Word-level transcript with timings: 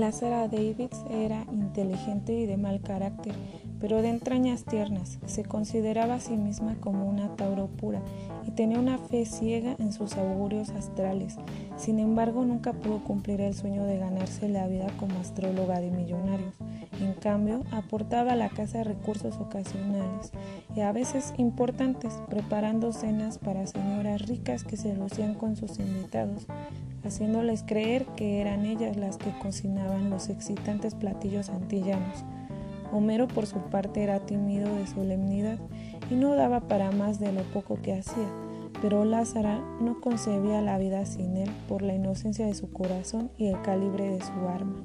Lázara 0.00 0.48
Davids 0.48 1.04
era 1.10 1.44
inteligente 1.52 2.32
y 2.32 2.46
de 2.46 2.56
mal 2.56 2.80
carácter, 2.80 3.32
pero 3.80 4.02
de 4.02 4.08
entrañas 4.08 4.64
tiernas. 4.64 5.18
Se 5.26 5.44
consideraba 5.44 6.14
a 6.14 6.20
sí 6.20 6.36
misma 6.36 6.76
como 6.80 7.06
una 7.06 7.34
Tauro 7.36 7.66
pura 7.66 8.00
y 8.46 8.50
tenía 8.50 8.78
una 8.78 8.98
fe 8.98 9.24
ciega 9.26 9.76
en 9.78 9.92
sus 9.92 10.16
augurios 10.16 10.70
astrales. 10.70 11.36
Sin 11.76 11.98
embargo, 11.98 12.44
nunca 12.44 12.72
pudo 12.72 13.02
cumplir 13.02 13.40
el 13.40 13.54
sueño 13.54 13.84
de 13.84 13.98
ganarse 13.98 14.48
la 14.48 14.66
vida 14.66 14.86
como 14.98 15.18
astróloga 15.20 15.80
de 15.80 15.90
millonarios. 15.90 16.54
En 17.00 17.14
cambio, 17.14 17.62
aportaba 17.72 18.32
a 18.32 18.36
la 18.36 18.48
casa 18.48 18.84
recursos 18.84 19.36
ocasionales 19.36 20.32
y 20.76 20.80
a 20.80 20.92
veces 20.92 21.34
importantes, 21.38 22.12
preparando 22.28 22.92
cenas 22.92 23.38
para 23.38 23.66
señoras 23.66 24.22
ricas 24.28 24.64
que 24.64 24.76
se 24.76 24.94
lucían 24.94 25.34
con 25.34 25.56
sus 25.56 25.78
invitados, 25.78 26.46
haciéndoles 27.04 27.64
creer 27.66 28.06
que 28.16 28.40
eran 28.40 28.64
ellas 28.64 28.96
las 28.96 29.16
que 29.16 29.36
cocinaban 29.42 30.10
los 30.10 30.28
excitantes 30.28 30.94
platillos 30.94 31.50
antillanos. 31.50 32.24
Homero 32.94 33.26
por 33.26 33.46
su 33.46 33.58
parte 33.58 34.04
era 34.04 34.20
tímido 34.20 34.72
de 34.72 34.86
solemnidad 34.86 35.58
y 36.12 36.14
no 36.14 36.36
daba 36.36 36.60
para 36.60 36.92
más 36.92 37.18
de 37.18 37.32
lo 37.32 37.42
poco 37.42 37.74
que 37.82 37.92
hacía, 37.92 38.28
pero 38.80 39.04
Lázara 39.04 39.58
no 39.80 40.00
concebía 40.00 40.62
la 40.62 40.78
vida 40.78 41.04
sin 41.04 41.36
él 41.36 41.50
por 41.68 41.82
la 41.82 41.96
inocencia 41.96 42.46
de 42.46 42.54
su 42.54 42.72
corazón 42.72 43.32
y 43.36 43.48
el 43.48 43.60
calibre 43.62 44.08
de 44.10 44.20
su 44.20 44.48
arma. 44.48 44.84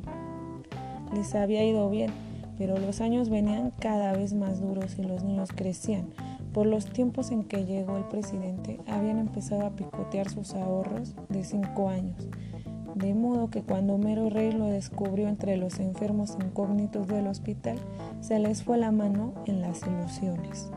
Les 1.13 1.35
había 1.35 1.63
ido 1.63 1.87
bien, 1.91 2.09
pero 2.57 2.79
los 2.79 2.99
años 2.99 3.29
venían 3.29 3.71
cada 3.79 4.11
vez 4.13 4.33
más 4.33 4.59
duros 4.59 4.97
y 4.97 5.03
los 5.03 5.23
niños 5.23 5.49
crecían. 5.55 6.09
Por 6.51 6.65
los 6.65 6.85
tiempos 6.87 7.29
en 7.29 7.43
que 7.43 7.65
llegó 7.65 7.95
el 7.97 8.05
presidente, 8.05 8.79
habían 8.87 9.19
empezado 9.19 9.67
a 9.67 9.75
picotear 9.75 10.31
sus 10.31 10.55
ahorros 10.55 11.13
de 11.29 11.43
cinco 11.43 11.89
años 11.89 12.27
de 12.95 13.13
modo 13.13 13.49
que 13.49 13.61
cuando 13.61 13.95
Homero 13.95 14.29
Rey 14.29 14.51
lo 14.51 14.65
descubrió 14.65 15.27
entre 15.27 15.57
los 15.57 15.79
enfermos 15.79 16.37
incógnitos 16.43 17.07
del 17.07 17.27
hospital, 17.27 17.77
se 18.21 18.39
les 18.39 18.63
fue 18.63 18.77
la 18.77 18.91
mano 18.91 19.33
en 19.45 19.61
las 19.61 19.81
ilusiones. 19.85 20.69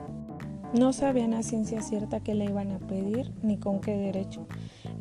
No 0.75 0.95
sabían 0.95 1.35
a 1.35 1.43
ciencia 1.43 1.83
cierta 1.83 2.21
qué 2.21 2.35
le 2.35 2.47
iban 2.47 2.73
a 2.73 2.79
pedir 2.79 3.31
ni 3.43 3.59
con 3.59 3.81
qué 3.81 3.97
derecho. 3.97 4.47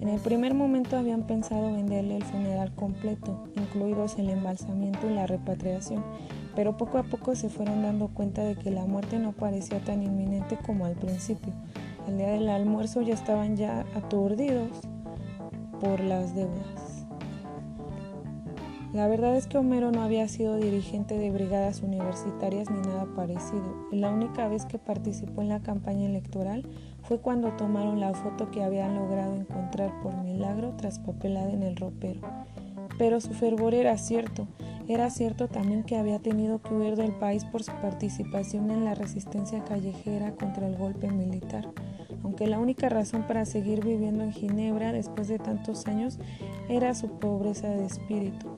En 0.01 0.09
el 0.09 0.19
primer 0.19 0.53
momento 0.53 0.97
habían 0.97 1.27
pensado 1.27 1.71
venderle 1.71 2.17
el 2.17 2.23
funeral 2.23 2.73
completo, 2.75 3.45
incluidos 3.55 4.17
el 4.17 4.29
embalsamiento 4.29 5.09
y 5.09 5.13
la 5.13 5.27
repatriación, 5.27 6.03
pero 6.55 6.75
poco 6.75 6.97
a 6.97 7.03
poco 7.03 7.35
se 7.35 7.49
fueron 7.49 7.83
dando 7.83 8.09
cuenta 8.09 8.43
de 8.43 8.55
que 8.55 8.71
la 8.71 8.85
muerte 8.85 9.17
no 9.19 9.31
parecía 9.31 9.79
tan 9.79 10.03
inminente 10.03 10.57
como 10.65 10.85
al 10.85 10.95
principio. 10.95 11.53
El 12.07 12.17
día 12.17 12.31
del 12.31 12.49
almuerzo 12.49 13.01
ya 13.01 13.13
estaban 13.13 13.55
ya 13.55 13.85
aturdidos 13.95 14.71
por 15.79 15.99
las 16.01 16.35
deudas. 16.35 16.80
La 18.93 19.07
verdad 19.07 19.37
es 19.37 19.47
que 19.47 19.57
Homero 19.57 19.89
no 19.91 20.01
había 20.01 20.27
sido 20.27 20.57
dirigente 20.57 21.17
de 21.17 21.31
brigadas 21.31 21.81
universitarias 21.81 22.69
ni 22.69 22.81
nada 22.81 23.05
parecido. 23.15 23.87
La 23.89 24.09
única 24.09 24.49
vez 24.49 24.65
que 24.65 24.79
participó 24.79 25.41
en 25.41 25.47
la 25.47 25.61
campaña 25.61 26.07
electoral 26.07 26.67
fue 27.03 27.19
cuando 27.19 27.53
tomaron 27.53 28.01
la 28.01 28.13
foto 28.13 28.51
que 28.51 28.63
habían 28.63 28.95
logrado 28.95 29.33
encontrar 29.33 29.97
por 30.01 30.13
milagro 30.17 30.75
traspapelada 30.75 31.51
en 31.51 31.63
el 31.63 31.77
ropero. 31.77 32.19
Pero 32.97 33.21
su 33.21 33.33
fervor 33.33 33.73
era 33.73 33.97
cierto. 33.97 34.45
Era 34.89 35.09
cierto 35.09 35.47
también 35.47 35.83
que 35.83 35.95
había 35.95 36.19
tenido 36.19 36.61
que 36.61 36.73
huir 36.73 36.97
del 36.97 37.13
país 37.13 37.45
por 37.45 37.63
su 37.63 37.71
participación 37.71 38.71
en 38.71 38.83
la 38.83 38.93
resistencia 38.93 39.63
callejera 39.63 40.35
contra 40.35 40.67
el 40.67 40.77
golpe 40.77 41.09
militar 41.09 41.69
aunque 42.23 42.47
la 42.47 42.59
única 42.59 42.89
razón 42.89 43.23
para 43.23 43.45
seguir 43.45 43.83
viviendo 43.83 44.23
en 44.23 44.31
Ginebra 44.31 44.91
después 44.91 45.27
de 45.27 45.39
tantos 45.39 45.87
años 45.87 46.19
era 46.69 46.93
su 46.93 47.19
pobreza 47.19 47.67
de 47.69 47.85
espíritu. 47.85 48.55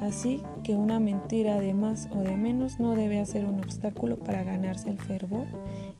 Así 0.00 0.42
que 0.62 0.74
una 0.74 1.00
mentira 1.00 1.58
de 1.58 1.72
más 1.72 2.08
o 2.12 2.18
de 2.18 2.36
menos 2.36 2.78
no 2.78 2.94
debe 2.94 3.24
ser 3.24 3.46
un 3.46 3.60
obstáculo 3.60 4.18
para 4.18 4.44
ganarse 4.44 4.90
el 4.90 4.98
fervor 4.98 5.46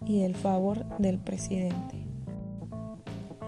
y 0.04 0.22
el 0.22 0.34
favor 0.34 0.84
del 0.98 1.19
presidente. 1.19 2.06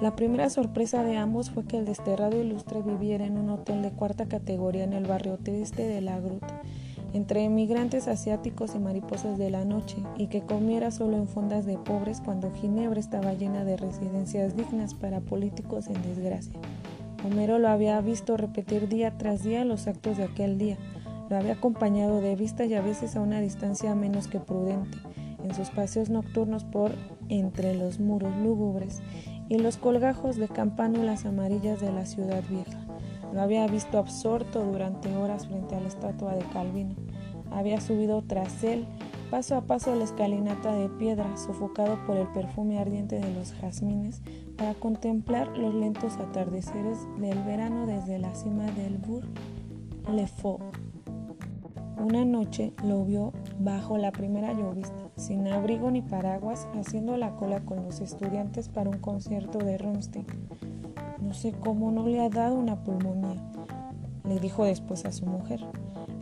La 0.00 0.14
primera 0.14 0.48
sorpresa 0.48 1.02
de 1.02 1.16
ambos 1.16 1.50
fue 1.50 1.64
que 1.66 1.76
el 1.76 1.84
desterrado 1.84 2.40
ilustre 2.40 2.82
viviera 2.82 3.26
en 3.26 3.36
un 3.36 3.50
hotel 3.50 3.82
de 3.82 3.90
cuarta 3.90 4.26
categoría 4.26 4.84
en 4.84 4.92
el 4.92 5.06
barrio 5.06 5.36
oeste 5.44 5.88
de 5.88 6.00
la 6.00 6.20
gruta, 6.20 6.62
entre 7.12 7.42
emigrantes 7.42 8.06
asiáticos 8.06 8.76
y 8.76 8.78
mariposas 8.78 9.38
de 9.38 9.50
la 9.50 9.64
noche, 9.64 9.96
y 10.16 10.28
que 10.28 10.42
comiera 10.42 10.92
solo 10.92 11.16
en 11.16 11.26
fondas 11.26 11.66
de 11.66 11.78
pobres 11.78 12.20
cuando 12.20 12.52
Ginebra 12.52 13.00
estaba 13.00 13.32
llena 13.34 13.64
de 13.64 13.76
residencias 13.76 14.56
dignas 14.56 14.94
para 14.94 15.20
políticos 15.20 15.88
en 15.88 16.00
desgracia. 16.02 16.60
Homero 17.24 17.58
lo 17.58 17.68
había 17.68 18.00
visto 18.00 18.36
repetir 18.36 18.88
día 18.88 19.16
tras 19.18 19.42
día 19.42 19.64
los 19.64 19.88
actos 19.88 20.16
de 20.16 20.24
aquel 20.24 20.56
día. 20.56 20.78
Lo 21.28 21.36
había 21.36 21.54
acompañado 21.54 22.20
de 22.20 22.36
vista 22.36 22.64
y 22.64 22.74
a 22.74 22.80
veces 22.80 23.16
a 23.16 23.20
una 23.20 23.40
distancia 23.40 23.94
menos 23.94 24.28
que 24.28 24.40
prudente, 24.40 24.98
en 25.42 25.54
sus 25.54 25.70
paseos 25.70 26.10
nocturnos 26.10 26.64
por 26.64 26.92
entre 27.28 27.74
los 27.74 28.00
muros 28.00 28.34
lúgubres 28.36 29.02
y 29.48 29.58
los 29.58 29.76
colgajos 29.76 30.36
de 30.36 30.48
campánulas 30.48 31.26
amarillas 31.26 31.80
de 31.80 31.92
la 31.92 32.06
ciudad 32.06 32.42
vieja. 32.48 32.78
Lo 33.34 33.42
había 33.42 33.66
visto 33.66 33.98
absorto 33.98 34.64
durante 34.64 35.14
horas 35.14 35.48
frente 35.48 35.74
a 35.74 35.80
la 35.80 35.88
estatua 35.88 36.34
de 36.34 36.44
Calvino. 36.52 36.94
Había 37.50 37.80
subido 37.80 38.22
tras 38.22 38.62
él 38.64 38.86
paso 39.30 39.56
a 39.56 39.60
paso 39.60 39.94
la 39.94 40.04
escalinata 40.04 40.72
de 40.72 40.88
piedra, 40.88 41.36
sofocado 41.36 41.98
por 42.06 42.16
el 42.16 42.26
perfume 42.28 42.78
ardiente 42.78 43.20
de 43.20 43.32
los 43.34 43.52
jazmines, 43.52 44.22
para 44.56 44.74
contemplar 44.74 45.56
los 45.56 45.74
lentos 45.74 46.16
atardeceres 46.16 46.98
del 47.18 47.42
verano 47.44 47.86
desde 47.86 48.18
la 48.18 48.34
cima 48.34 48.64
del 48.72 48.98
Bourg 48.98 49.26
Le 50.10 50.26
Faux. 50.26 50.64
Una 51.98 52.24
noche 52.24 52.72
lo 52.84 53.04
vio 53.04 53.32
bajo 53.58 53.98
la 53.98 54.12
primera 54.12 54.52
llovista, 54.52 55.10
sin 55.16 55.46
abrigo 55.48 55.90
ni 55.90 56.00
paraguas, 56.00 56.68
haciendo 56.74 57.16
la 57.16 57.36
cola 57.36 57.60
con 57.60 57.84
los 57.84 58.00
estudiantes 58.00 58.68
para 58.68 58.88
un 58.88 58.98
concierto 58.98 59.58
de 59.58 59.76
Rumstein. 59.78 60.26
No 61.20 61.34
sé 61.34 61.52
cómo 61.52 61.90
no 61.90 62.06
le 62.06 62.20
ha 62.20 62.30
dado 62.30 62.54
una 62.54 62.82
pulmonía, 62.82 63.42
le 64.24 64.38
dijo 64.38 64.64
después 64.64 65.04
a 65.04 65.12
su 65.12 65.26
mujer. 65.26 65.60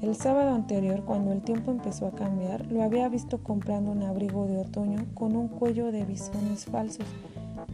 El 0.02 0.14
sábado 0.14 0.54
anterior, 0.54 1.04
cuando 1.04 1.32
el 1.32 1.40
tiempo 1.40 1.70
empezó 1.70 2.06
a 2.06 2.14
cambiar, 2.14 2.66
lo 2.70 2.82
había 2.82 3.08
visto 3.08 3.38
comprando 3.42 3.90
un 3.90 4.02
abrigo 4.02 4.46
de 4.46 4.58
otoño 4.58 5.06
con 5.14 5.34
un 5.36 5.48
cuello 5.48 5.90
de 5.90 6.04
bisones 6.04 6.66
falsos, 6.66 7.06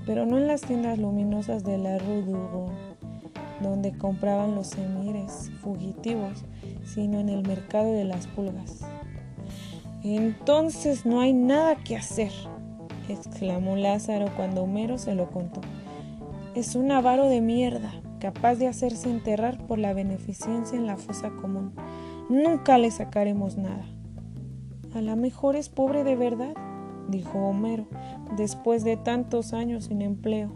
pero 0.06 0.25
no 0.25 0.38
en 0.38 0.47
las 0.47 0.61
tiendas 0.61 0.99
luminosas 0.99 1.65
de 1.65 1.78
la 1.78 1.99
Rue 1.99 2.25
donde 3.61 3.97
compraban 3.97 4.55
los 4.55 4.69
semires 4.69 5.50
fugitivos, 5.62 6.44
sino 6.84 7.19
en 7.21 7.28
el 7.28 7.47
mercado 7.47 7.93
de 7.93 8.05
las 8.05 8.27
pulgas. 8.27 8.81
Entonces 10.03 11.06
no 11.06 11.21
hay 11.21 11.32
nada 11.32 11.77
que 11.77 11.97
hacer, 11.97 12.32
exclamó 13.09 13.77
Lázaro 13.77 14.27
cuando 14.37 14.62
Homero 14.62 14.99
se 14.99 15.15
lo 15.15 15.31
contó. 15.31 15.61
Es 16.55 16.75
un 16.75 16.91
avaro 16.91 17.28
de 17.28 17.41
mierda, 17.41 17.93
capaz 18.21 18.56
de 18.56 18.69
hacerse 18.69 19.11
enterrar 19.11 19.59
por 19.66 19.78
la 19.78 19.94
beneficencia 19.94 20.77
en 20.77 20.87
la 20.87 20.97
fosa 20.97 21.31
común. 21.31 21.72
Nunca 22.28 22.78
le 22.78 22.91
sacaremos 22.91 23.56
nada. 23.56 23.84
A 24.94 25.00
lo 25.00 25.16
mejor 25.16 25.56
es 25.56 25.69
pobre 25.69 26.05
de 26.05 26.16
verdad, 26.16 26.55
dijo 27.09 27.38
Homero, 27.38 27.87
después 28.37 28.84
de 28.84 28.97
tantos 28.97 29.53
años 29.53 29.84
sin 29.87 30.03
empleo. 30.03 30.50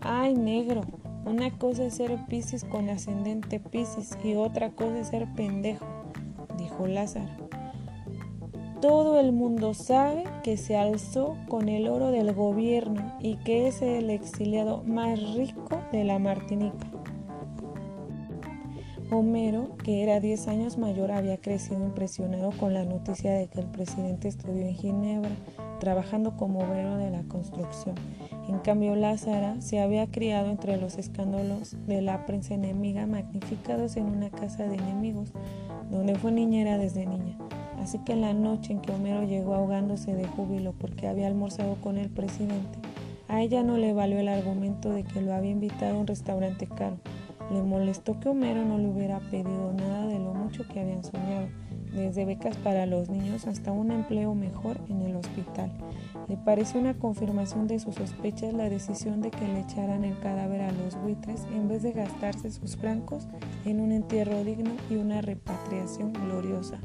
Ay, 0.00 0.34
negro, 0.34 0.82
una 1.24 1.56
cosa 1.58 1.84
es 1.84 1.94
ser 1.94 2.18
Piscis 2.26 2.64
con 2.64 2.90
ascendente 2.90 3.60
Piscis 3.60 4.18
y 4.24 4.34
otra 4.34 4.70
cosa 4.70 4.98
es 4.98 5.08
ser 5.08 5.32
pendejo, 5.34 5.86
dijo 6.58 6.86
Lázaro. 6.86 7.30
Todo 8.80 9.20
el 9.20 9.30
mundo 9.30 9.74
sabe 9.74 10.24
que 10.42 10.56
se 10.56 10.76
alzó 10.76 11.36
con 11.48 11.68
el 11.68 11.86
oro 11.86 12.10
del 12.10 12.34
gobierno 12.34 13.16
y 13.20 13.36
que 13.36 13.68
es 13.68 13.80
el 13.80 14.10
exiliado 14.10 14.82
más 14.82 15.34
rico 15.34 15.78
de 15.92 16.02
la 16.02 16.18
Martinica. 16.18 16.88
Homero, 19.14 19.76
que 19.84 20.02
era 20.02 20.20
10 20.20 20.48
años 20.48 20.78
mayor, 20.78 21.12
había 21.12 21.36
crecido 21.36 21.84
impresionado 21.84 22.50
con 22.52 22.72
la 22.72 22.86
noticia 22.86 23.34
de 23.34 23.46
que 23.46 23.60
el 23.60 23.66
presidente 23.66 24.26
estudió 24.26 24.62
en 24.62 24.74
Ginebra, 24.74 25.36
trabajando 25.80 26.34
como 26.38 26.60
obrero 26.60 26.96
de 26.96 27.10
la 27.10 27.22
construcción. 27.24 27.94
En 28.48 28.60
cambio, 28.60 28.96
Lázara 28.96 29.60
se 29.60 29.80
había 29.80 30.10
criado 30.10 30.48
entre 30.48 30.78
los 30.78 30.96
escándalos 30.96 31.76
de 31.86 32.00
la 32.00 32.24
prensa 32.24 32.54
enemiga 32.54 33.06
magnificados 33.06 33.98
en 33.98 34.06
una 34.06 34.30
casa 34.30 34.64
de 34.64 34.76
enemigos, 34.76 35.34
donde 35.90 36.14
fue 36.14 36.32
niñera 36.32 36.78
desde 36.78 37.04
niña. 37.04 37.36
Así 37.80 37.98
que 37.98 38.16
la 38.16 38.32
noche 38.32 38.72
en 38.72 38.80
que 38.80 38.92
Homero 38.92 39.24
llegó 39.24 39.54
ahogándose 39.54 40.14
de 40.14 40.26
júbilo 40.26 40.72
porque 40.72 41.06
había 41.06 41.26
almorzado 41.26 41.74
con 41.82 41.98
el 41.98 42.08
presidente, 42.08 42.78
a 43.28 43.42
ella 43.42 43.62
no 43.62 43.76
le 43.76 43.92
valió 43.92 44.18
el 44.18 44.28
argumento 44.28 44.88
de 44.88 45.04
que 45.04 45.20
lo 45.20 45.34
había 45.34 45.50
invitado 45.50 45.96
a 45.96 46.00
un 46.00 46.06
restaurante 46.06 46.66
caro 46.66 46.96
le 47.52 47.62
molestó 47.62 48.18
que 48.18 48.28
Homero 48.28 48.64
no 48.64 48.78
le 48.78 48.88
hubiera 48.88 49.20
pedido 49.20 49.72
nada 49.72 50.06
de 50.06 50.18
lo 50.18 50.32
mucho 50.32 50.66
que 50.66 50.80
habían 50.80 51.04
soñado, 51.04 51.48
desde 51.92 52.24
becas 52.24 52.56
para 52.56 52.86
los 52.86 53.10
niños 53.10 53.46
hasta 53.46 53.72
un 53.72 53.90
empleo 53.90 54.34
mejor 54.34 54.78
en 54.88 55.02
el 55.02 55.16
hospital. 55.16 55.70
Le 56.28 56.36
pareció 56.36 56.80
una 56.80 56.94
confirmación 56.94 57.66
de 57.66 57.78
sus 57.78 57.96
sospechas 57.96 58.54
la 58.54 58.70
decisión 58.70 59.20
de 59.20 59.30
que 59.30 59.46
le 59.46 59.60
echaran 59.60 60.04
el 60.04 60.18
cadáver 60.20 60.62
a 60.62 60.72
los 60.72 60.96
buitres 60.96 61.46
en 61.54 61.68
vez 61.68 61.82
de 61.82 61.92
gastarse 61.92 62.50
sus 62.50 62.76
francos 62.76 63.28
en 63.66 63.80
un 63.80 63.92
entierro 63.92 64.42
digno 64.44 64.70
y 64.88 64.96
una 64.96 65.20
repatriación 65.20 66.12
gloriosa. 66.12 66.78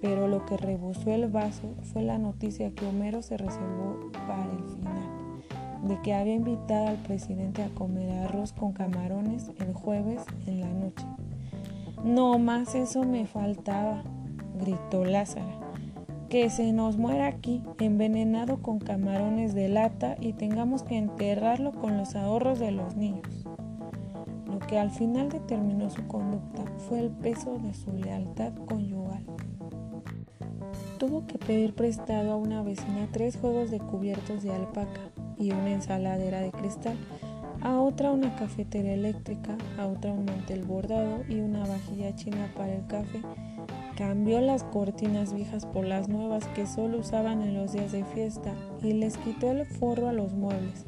Pero 0.00 0.28
lo 0.28 0.44
que 0.46 0.56
rebosó 0.56 1.10
el 1.10 1.28
vaso 1.28 1.74
fue 1.82 2.02
la 2.02 2.18
noticia 2.18 2.72
que 2.74 2.86
Homero 2.86 3.22
se 3.22 3.36
reservó 3.38 4.10
para 4.12 4.44
el 4.52 4.62
final, 4.64 5.05
de 5.82 6.00
que 6.02 6.14
había 6.14 6.34
invitado 6.34 6.88
al 6.88 6.96
presidente 6.96 7.62
a 7.62 7.68
comer 7.70 8.10
arroz 8.10 8.52
con 8.52 8.72
camarones 8.72 9.50
el 9.58 9.72
jueves 9.74 10.22
en 10.46 10.60
la 10.60 10.68
noche. 10.68 11.06
No 12.04 12.38
más 12.38 12.74
eso 12.74 13.04
me 13.04 13.26
faltaba, 13.26 14.02
gritó 14.60 15.04
Lázara. 15.04 15.60
Que 16.28 16.50
se 16.50 16.72
nos 16.72 16.96
muera 16.96 17.26
aquí, 17.28 17.62
envenenado 17.78 18.60
con 18.60 18.78
camarones 18.78 19.54
de 19.54 19.68
lata 19.68 20.16
y 20.20 20.32
tengamos 20.32 20.82
que 20.82 20.98
enterrarlo 20.98 21.72
con 21.72 21.96
los 21.96 22.16
ahorros 22.16 22.58
de 22.58 22.72
los 22.72 22.96
niños. 22.96 23.46
Lo 24.46 24.58
que 24.58 24.78
al 24.78 24.90
final 24.90 25.28
determinó 25.28 25.88
su 25.90 26.06
conducta 26.06 26.64
fue 26.88 27.00
el 27.00 27.10
peso 27.10 27.58
de 27.58 27.74
su 27.74 27.92
lealtad 27.92 28.52
conyugal. 28.66 29.24
Tuvo 30.98 31.26
que 31.26 31.38
pedir 31.38 31.74
prestado 31.74 32.32
a 32.32 32.36
una 32.36 32.62
vecina 32.62 33.08
tres 33.12 33.36
juegos 33.36 33.70
de 33.70 33.78
cubiertos 33.78 34.42
de 34.42 34.52
alpaca 34.52 35.12
y 35.38 35.52
una 35.52 35.72
ensaladera 35.72 36.40
de 36.40 36.50
cristal, 36.50 36.96
a 37.62 37.80
otra 37.80 38.12
una 38.12 38.36
cafetera 38.36 38.92
eléctrica, 38.92 39.56
a 39.78 39.86
otra 39.86 40.12
un 40.12 40.24
mantel 40.24 40.62
bordado 40.64 41.24
y 41.28 41.40
una 41.40 41.66
vajilla 41.66 42.14
china 42.14 42.50
para 42.56 42.74
el 42.74 42.86
café. 42.86 43.20
Cambió 43.96 44.40
las 44.40 44.62
cortinas 44.62 45.32
viejas 45.32 45.64
por 45.64 45.86
las 45.86 46.08
nuevas 46.08 46.46
que 46.48 46.66
solo 46.66 46.98
usaban 46.98 47.40
en 47.40 47.54
los 47.54 47.72
días 47.72 47.92
de 47.92 48.04
fiesta 48.04 48.52
y 48.82 48.92
les 48.92 49.16
quitó 49.16 49.50
el 49.50 49.64
forro 49.64 50.08
a 50.08 50.12
los 50.12 50.34
muebles. 50.34 50.84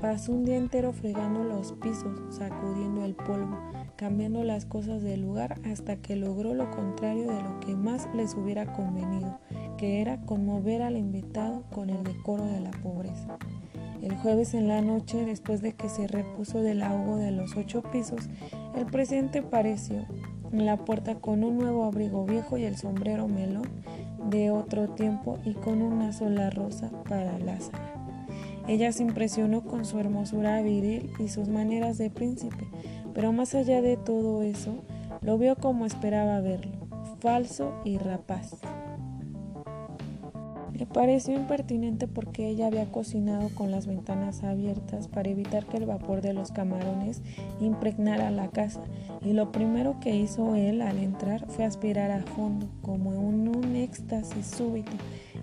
Pasó 0.00 0.32
un 0.32 0.44
día 0.44 0.56
entero 0.56 0.92
fregando 0.92 1.42
los 1.42 1.72
pisos, 1.72 2.20
sacudiendo 2.28 3.04
el 3.04 3.14
polvo, 3.14 3.58
cambiando 3.96 4.44
las 4.44 4.66
cosas 4.66 5.02
del 5.02 5.22
lugar 5.22 5.58
hasta 5.64 5.96
que 5.96 6.14
logró 6.14 6.54
lo 6.54 6.70
contrario 6.70 7.26
de 7.26 7.42
lo 7.42 7.58
que 7.60 7.74
más 7.74 8.08
les 8.14 8.34
hubiera 8.34 8.72
convenido, 8.72 9.40
que 9.76 10.00
era 10.00 10.20
conmover 10.26 10.82
al 10.82 10.96
invitado 10.96 11.64
con 11.72 11.90
el 11.90 12.04
decoro 12.04 12.44
de 12.44 12.60
la 12.60 12.70
pobreza. 12.70 13.38
El 14.04 14.16
jueves 14.16 14.52
en 14.52 14.68
la 14.68 14.82
noche, 14.82 15.24
después 15.24 15.62
de 15.62 15.72
que 15.72 15.88
se 15.88 16.06
repuso 16.06 16.60
del 16.60 16.82
ahogo 16.82 17.16
de 17.16 17.30
los 17.30 17.56
ocho 17.56 17.82
pisos, 17.82 18.28
el 18.76 18.84
presidente 18.84 19.38
apareció 19.38 20.04
en 20.52 20.66
la 20.66 20.76
puerta 20.76 21.14
con 21.14 21.42
un 21.42 21.56
nuevo 21.56 21.84
abrigo 21.84 22.26
viejo 22.26 22.58
y 22.58 22.64
el 22.64 22.76
sombrero 22.76 23.28
melón 23.28 23.66
de 24.28 24.50
otro 24.50 24.90
tiempo 24.90 25.38
y 25.46 25.54
con 25.54 25.80
una 25.80 26.12
sola 26.12 26.50
rosa 26.50 26.90
para 27.08 27.38
Lázaro. 27.38 27.82
Ella 28.68 28.92
se 28.92 29.04
impresionó 29.04 29.62
con 29.62 29.86
su 29.86 29.98
hermosura 29.98 30.60
viril 30.60 31.10
y 31.18 31.28
sus 31.28 31.48
maneras 31.48 31.96
de 31.96 32.10
príncipe, 32.10 32.68
pero 33.14 33.32
más 33.32 33.54
allá 33.54 33.80
de 33.80 33.96
todo 33.96 34.42
eso, 34.42 34.84
lo 35.22 35.38
vio 35.38 35.56
como 35.56 35.86
esperaba 35.86 36.42
verlo, 36.42 36.76
falso 37.20 37.72
y 37.86 37.96
rapaz. 37.96 38.60
Le 40.74 40.86
pareció 40.86 41.36
impertinente 41.36 42.08
porque 42.08 42.48
ella 42.48 42.66
había 42.66 42.90
cocinado 42.90 43.48
con 43.50 43.70
las 43.70 43.86
ventanas 43.86 44.42
abiertas 44.42 45.06
para 45.06 45.30
evitar 45.30 45.66
que 45.66 45.76
el 45.76 45.86
vapor 45.86 46.20
de 46.20 46.32
los 46.32 46.50
camarones 46.50 47.22
impregnara 47.60 48.32
la 48.32 48.48
casa 48.48 48.80
y 49.22 49.34
lo 49.34 49.52
primero 49.52 50.00
que 50.00 50.16
hizo 50.16 50.56
él 50.56 50.82
al 50.82 50.98
entrar 50.98 51.46
fue 51.46 51.64
aspirar 51.64 52.10
a 52.10 52.22
fondo 52.22 52.68
como 52.82 53.12
en 53.14 53.48
un 53.56 53.76
éxtasis 53.76 54.46
súbito 54.46 54.90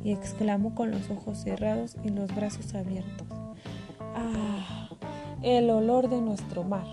y 0.03 0.11
exclamó 0.11 0.75
con 0.75 0.91
los 0.91 1.09
ojos 1.09 1.37
cerrados 1.37 1.95
y 2.03 2.09
los 2.09 2.35
brazos 2.35 2.75
abiertos. 2.75 3.27
¡Ah! 4.13 4.89
El 5.41 5.69
olor 5.69 6.09
de 6.09 6.19
nuestro 6.19 6.63
mar. 6.63 6.85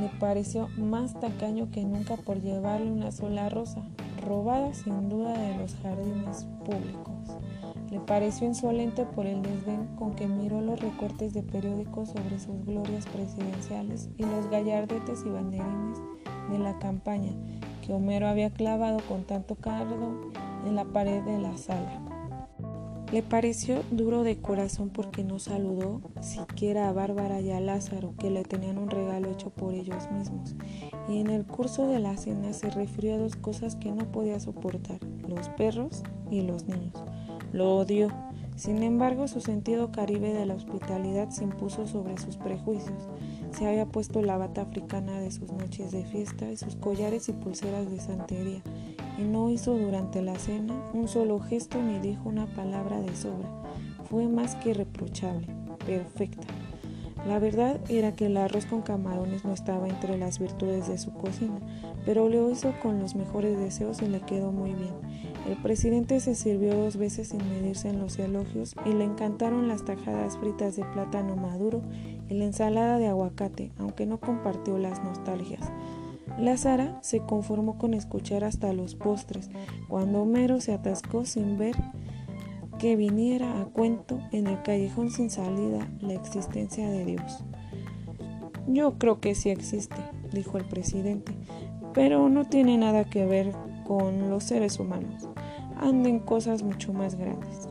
Le 0.00 0.08
pareció 0.18 0.68
más 0.76 1.18
tacaño 1.20 1.70
que 1.70 1.84
nunca 1.84 2.16
por 2.16 2.42
llevarle 2.42 2.90
una 2.90 3.12
sola 3.12 3.48
rosa, 3.48 3.82
robada 4.26 4.74
sin 4.74 5.08
duda 5.08 5.32
de 5.38 5.56
los 5.56 5.74
jardines 5.76 6.46
públicos. 6.64 7.15
Le 7.96 8.02
pareció 8.02 8.46
insolente 8.46 9.06
por 9.06 9.24
el 9.24 9.40
desdén 9.40 9.86
con 9.96 10.14
que 10.14 10.28
miró 10.28 10.60
los 10.60 10.78
recortes 10.78 11.32
de 11.32 11.42
periódicos 11.42 12.10
sobre 12.10 12.38
sus 12.38 12.62
glorias 12.66 13.06
presidenciales 13.06 14.10
y 14.18 14.22
los 14.24 14.50
gallardetes 14.50 15.22
y 15.24 15.30
banderines 15.30 16.02
de 16.50 16.58
la 16.58 16.78
campaña 16.78 17.32
que 17.80 17.94
Homero 17.94 18.28
había 18.28 18.50
clavado 18.50 18.98
con 19.08 19.24
tanto 19.24 19.54
cardo 19.54 20.30
en 20.66 20.76
la 20.76 20.84
pared 20.84 21.22
de 21.22 21.38
la 21.38 21.56
sala. 21.56 22.02
Le 23.12 23.22
pareció 23.22 23.82
duro 23.90 24.24
de 24.24 24.42
corazón 24.42 24.90
porque 24.90 25.24
no 25.24 25.38
saludó 25.38 26.02
siquiera 26.20 26.90
a 26.90 26.92
Bárbara 26.92 27.40
y 27.40 27.50
a 27.50 27.60
Lázaro, 27.60 28.12
que 28.18 28.28
le 28.28 28.42
tenían 28.42 28.76
un 28.76 28.90
regalo 28.90 29.30
hecho 29.30 29.48
por 29.48 29.72
ellos 29.72 30.10
mismos. 30.10 30.54
Y 31.08 31.20
en 31.20 31.30
el 31.30 31.46
curso 31.46 31.86
de 31.86 31.98
la 31.98 32.18
cena 32.18 32.52
se 32.52 32.68
refirió 32.68 33.14
a 33.14 33.18
dos 33.18 33.36
cosas 33.36 33.74
que 33.74 33.90
no 33.90 34.12
podía 34.12 34.38
soportar, 34.38 34.98
los 35.26 35.48
perros 35.50 36.02
y 36.30 36.42
los 36.42 36.66
niños. 36.66 36.92
Lo 37.52 37.76
odió. 37.76 38.08
Sin 38.56 38.82
embargo, 38.82 39.28
su 39.28 39.40
sentido 39.40 39.92
caribe 39.92 40.32
de 40.32 40.46
la 40.46 40.54
hospitalidad 40.54 41.30
se 41.30 41.44
impuso 41.44 41.86
sobre 41.86 42.16
sus 42.18 42.36
prejuicios. 42.36 43.08
Se 43.50 43.66
había 43.66 43.86
puesto 43.86 44.22
la 44.22 44.36
bata 44.36 44.62
africana 44.62 45.20
de 45.20 45.30
sus 45.30 45.52
noches 45.52 45.92
de 45.92 46.04
fiesta 46.04 46.50
y 46.50 46.56
sus 46.56 46.76
collares 46.76 47.28
y 47.28 47.32
pulseras 47.32 47.90
de 47.90 48.00
santería 48.00 48.62
y 49.18 49.22
no 49.22 49.50
hizo 49.50 49.76
durante 49.76 50.22
la 50.22 50.38
cena 50.38 50.74
un 50.92 51.08
solo 51.08 51.40
gesto 51.40 51.82
ni 51.82 51.98
dijo 51.98 52.28
una 52.28 52.46
palabra 52.46 53.00
de 53.00 53.14
sobra. 53.16 53.48
Fue 54.10 54.28
más 54.28 54.54
que 54.56 54.74
reprochable, 54.74 55.48
perfecta. 55.84 56.46
La 57.26 57.38
verdad 57.38 57.80
era 57.88 58.14
que 58.14 58.26
el 58.26 58.36
arroz 58.36 58.66
con 58.66 58.82
camarones 58.82 59.44
no 59.44 59.52
estaba 59.52 59.88
entre 59.88 60.16
las 60.16 60.38
virtudes 60.38 60.86
de 60.86 60.98
su 60.98 61.12
cocina, 61.12 61.58
pero 62.04 62.28
lo 62.28 62.50
hizo 62.50 62.72
con 62.82 63.00
los 63.00 63.16
mejores 63.16 63.58
deseos 63.58 64.00
y 64.02 64.06
le 64.06 64.20
quedó 64.20 64.52
muy 64.52 64.74
bien. 64.74 64.94
El 65.46 65.56
presidente 65.62 66.18
se 66.18 66.34
sirvió 66.34 66.74
dos 66.74 66.96
veces 66.96 67.28
sin 67.28 67.48
medirse 67.48 67.88
en 67.88 68.00
los 68.00 68.18
elogios 68.18 68.74
y 68.84 68.92
le 68.92 69.04
encantaron 69.04 69.68
las 69.68 69.84
tajadas 69.84 70.36
fritas 70.38 70.74
de 70.74 70.84
plátano 70.84 71.36
maduro 71.36 71.82
y 72.28 72.34
la 72.34 72.46
ensalada 72.46 72.98
de 72.98 73.06
aguacate, 73.06 73.70
aunque 73.78 74.06
no 74.06 74.18
compartió 74.18 74.76
las 74.76 75.04
nostalgias. 75.04 75.70
La 76.36 76.56
Sara 76.56 76.98
se 77.02 77.20
conformó 77.20 77.78
con 77.78 77.94
escuchar 77.94 78.42
hasta 78.42 78.72
los 78.72 78.96
postres, 78.96 79.48
cuando 79.88 80.22
Homero 80.22 80.60
se 80.60 80.74
atascó 80.74 81.24
sin 81.24 81.56
ver 81.56 81.76
que 82.80 82.96
viniera 82.96 83.60
a 83.60 83.66
cuento 83.66 84.18
en 84.32 84.48
el 84.48 84.60
callejón 84.62 85.10
sin 85.10 85.30
salida 85.30 85.88
la 86.00 86.14
existencia 86.14 86.90
de 86.90 87.04
Dios. 87.04 87.44
Yo 88.66 88.98
creo 88.98 89.20
que 89.20 89.36
sí 89.36 89.50
existe, 89.50 89.96
dijo 90.32 90.58
el 90.58 90.64
presidente, 90.64 91.32
pero 91.94 92.28
no 92.28 92.44
tiene 92.44 92.76
nada 92.76 93.04
que 93.04 93.24
ver 93.24 93.52
con 93.86 94.30
los 94.30 94.44
seres 94.44 94.78
humanos. 94.78 95.28
Anden 95.76 96.18
cosas 96.18 96.62
mucho 96.62 96.92
más 96.92 97.14
grandes. 97.14 97.68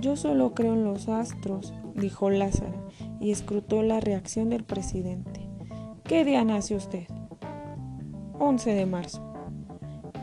Yo 0.00 0.16
solo 0.16 0.54
creo 0.54 0.74
en 0.74 0.84
los 0.84 1.08
astros, 1.08 1.72
dijo 1.94 2.30
Lázaro, 2.30 2.88
y 3.20 3.30
escrutó 3.30 3.82
la 3.82 4.00
reacción 4.00 4.50
del 4.50 4.64
presidente. 4.64 5.48
¿Qué 6.04 6.24
día 6.24 6.44
nace 6.44 6.74
usted? 6.74 7.06
11 8.38 8.74
de 8.74 8.86
marzo. 8.86 9.22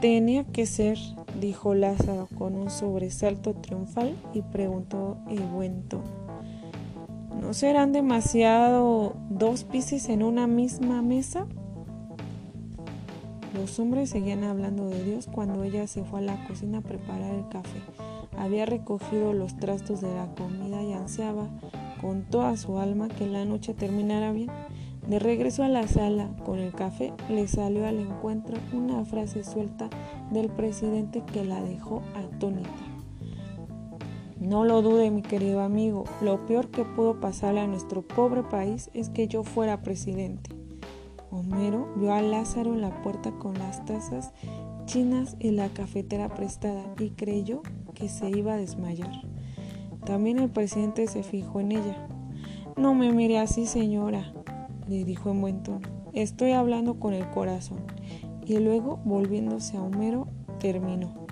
Tenía 0.02 0.44
que 0.46 0.66
ser, 0.66 0.98
dijo 1.40 1.74
Lázaro 1.74 2.28
con 2.38 2.56
un 2.56 2.70
sobresalto 2.70 3.54
triunfal 3.54 4.16
y 4.34 4.42
preguntó 4.42 5.18
el 5.30 5.42
buen 5.42 5.84
tono. 5.84 6.30
¿No 7.42 7.54
serán 7.54 7.94
demasiado 7.94 9.16
dos 9.30 9.64
pises 9.64 10.10
en 10.10 10.24
una 10.24 10.48
misma 10.48 11.02
mesa? 11.02 11.48
Los 13.54 13.80
hombres 13.80 14.12
seguían 14.12 14.44
hablando 14.44 14.88
de 14.90 15.04
Dios 15.04 15.28
cuando 15.32 15.64
ella 15.64 15.88
se 15.88 16.04
fue 16.04 16.20
a 16.20 16.24
la 16.24 16.48
cocina 16.48 16.80
a 16.80 16.82
preparar 16.82 17.34
el 17.34 17.48
café. 17.50 17.80
Había 18.38 18.66
recogido 18.66 19.34
los 19.34 19.58
trastos 19.58 20.02
de 20.02 20.14
la 20.14 20.28
comida 20.36 20.84
y 20.84 20.94
ansiaba 20.94 21.50
con 22.00 22.24
toda 22.24 22.56
su 22.58 22.78
alma 22.78 23.08
que 23.08 23.28
la 23.28 23.46
noche 23.46 23.74
terminara 23.74 24.32
bien. 24.32 24.52
De 25.08 25.18
regreso 25.18 25.64
a 25.64 25.68
la 25.68 25.88
sala 25.88 26.30
con 26.46 26.60
el 26.60 26.72
café, 26.72 27.12
le 27.30 27.48
salió 27.48 27.88
al 27.88 28.00
encuentro 28.00 28.58
una 28.72 29.04
frase 29.04 29.44
suelta 29.44 29.90
del 30.30 30.50
presidente 30.50 31.24
que 31.34 31.44
la 31.44 31.64
dejó 31.64 32.04
atónita. 32.14 32.70
No 34.40 34.64
lo 34.64 34.84
dude, 34.84 35.10
mi 35.10 35.24
querido 35.24 35.62
amigo, 35.62 36.06
lo 36.22 36.46
peor 36.46 36.70
que 36.70 36.86
pudo 36.86 37.20
pasarle 37.20 37.62
a 37.62 37.68
nuestro 37.68 38.04
pobre 38.04 38.44
país 38.44 38.92
es 38.94 39.10
que 39.10 39.28
yo 39.28 39.44
fuera 39.44 39.82
presidente. 39.82 40.59
Homero 41.32 41.94
vio 41.96 42.14
a 42.14 42.22
Lázaro 42.22 42.74
en 42.74 42.82
la 42.82 43.02
puerta 43.02 43.32
con 43.32 43.58
las 43.58 43.86
tazas 43.86 44.34
chinas 44.86 45.36
y 45.40 45.52
la 45.52 45.70
cafetera 45.70 46.30
prestada 46.30 46.84
y 47.00 47.12
creyó 47.12 47.62
que 47.94 48.10
se 48.10 48.30
iba 48.30 48.54
a 48.54 48.58
desmayar. 48.58 49.12
También 50.06 50.40
el 50.40 50.50
presidente 50.50 51.06
se 51.08 51.22
fijó 51.22 51.60
en 51.60 51.74
ella. 51.74 52.08
No 52.76 52.96
me 52.96 53.12
mire 53.12 53.38
así, 53.38 53.68
señora, 53.68 54.34
le 54.88 55.04
dijo 55.04 55.30
en 55.30 55.42
buen 55.42 55.64
tono. 55.64 55.88
Estoy 56.14 56.52
hablando 56.52 57.00
con 57.00 57.14
el 57.14 57.30
corazón. 57.30 57.80
Y 58.46 58.58
luego, 58.58 58.98
volviéndose 59.06 59.78
a 59.78 59.84
Homero, 59.84 60.28
terminó. 60.60 61.28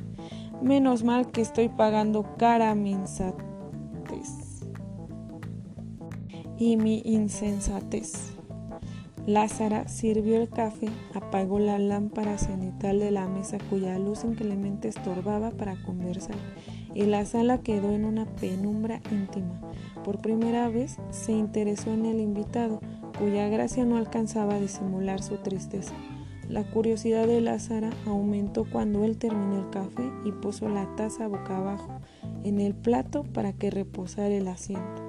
Menos 0.62 1.04
mal 1.04 1.32
que 1.32 1.42
estoy 1.42 1.70
pagando 1.70 2.36
cara 2.38 2.76
mi 2.76 2.92
insatez 2.92 4.64
y 6.60 6.78
mi 6.78 7.02
insensatez. 7.06 8.37
Lázara 9.28 9.90
sirvió 9.90 10.42
el 10.42 10.48
café, 10.48 10.88
apagó 11.14 11.60
la 11.60 11.78
lámpara 11.80 12.38
cenital 12.38 13.00
de 13.00 13.12
la 13.12 13.28
mesa 13.28 13.58
cuya 13.70 14.00
luz 14.00 14.24
inclemente 14.24 14.88
estorbaba 14.88 15.52
para 15.52 15.76
conversar 15.84 16.38
y 16.96 17.04
la 17.04 17.26
sala 17.26 17.58
quedó 17.58 17.92
en 17.92 18.06
una 18.06 18.26
penumbra 18.26 19.02
íntima. 19.12 19.60
Por 20.06 20.22
primera 20.22 20.70
vez 20.70 20.96
se 21.12 21.34
interesó 21.34 21.92
en 21.94 22.06
el 22.06 22.22
invitado, 22.22 22.80
cuya 23.20 23.50
gracia 23.50 23.84
no 23.84 23.98
alcanzaba 23.98 24.56
a 24.56 24.60
disimular 24.62 25.22
su 25.22 25.36
tristeza. 25.36 25.94
La 26.48 26.64
curiosidad 26.64 27.28
de 27.28 27.42
Lázara 27.42 27.90
aumentó 28.06 28.64
cuando 28.64 29.04
él 29.04 29.18
terminó 29.18 29.60
el 29.60 29.70
café 29.72 30.10
y 30.24 30.32
puso 30.32 30.70
la 30.70 30.96
taza 30.96 31.28
boca 31.28 31.58
abajo 31.58 32.00
en 32.46 32.62
el 32.62 32.74
plato 32.74 33.24
para 33.24 33.52
que 33.52 33.72
reposara 33.72 34.34
el 34.34 34.48
asiento. 34.48 35.07